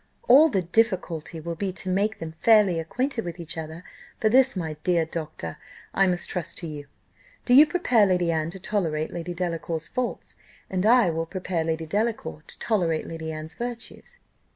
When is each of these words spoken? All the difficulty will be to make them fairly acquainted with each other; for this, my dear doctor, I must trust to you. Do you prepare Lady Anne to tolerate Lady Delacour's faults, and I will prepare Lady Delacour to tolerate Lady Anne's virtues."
All 0.27 0.49
the 0.49 0.63
difficulty 0.63 1.39
will 1.39 1.53
be 1.53 1.71
to 1.73 1.87
make 1.87 2.17
them 2.17 2.31
fairly 2.31 2.79
acquainted 2.79 3.23
with 3.23 3.39
each 3.39 3.55
other; 3.55 3.83
for 4.19 4.29
this, 4.29 4.55
my 4.55 4.75
dear 4.83 5.05
doctor, 5.05 5.57
I 5.93 6.07
must 6.07 6.27
trust 6.27 6.57
to 6.57 6.67
you. 6.67 6.87
Do 7.45 7.53
you 7.53 7.67
prepare 7.67 8.07
Lady 8.07 8.31
Anne 8.31 8.49
to 8.49 8.59
tolerate 8.59 9.11
Lady 9.13 9.35
Delacour's 9.35 9.87
faults, 9.87 10.33
and 10.71 10.87
I 10.87 11.11
will 11.11 11.27
prepare 11.27 11.63
Lady 11.63 11.85
Delacour 11.85 12.41
to 12.47 12.57
tolerate 12.57 13.05
Lady 13.05 13.31
Anne's 13.31 13.53
virtues." 13.53 14.21